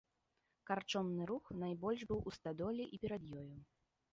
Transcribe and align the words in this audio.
Карчомны 0.69 1.27
рух 1.31 1.51
найбольш 1.65 2.01
быў 2.13 2.19
у 2.33 2.33
стадоле 2.39 2.83
і 2.99 3.01
перад 3.05 3.23
ёю. 3.45 3.49